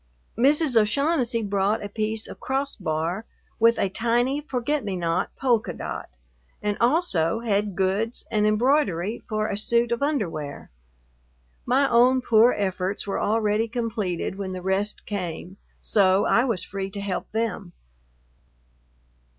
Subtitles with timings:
[0.35, 0.75] Mrs.
[0.75, 3.27] O'Shaughnessy brought a piece of crossbar
[3.59, 6.09] with a tiny forget me not polka dot,
[6.59, 10.71] and also had goods and embroidery for a suit of underwear.
[11.67, 16.89] My own poor efforts were already completed when the rest came, so I was free
[16.89, 17.73] to help them.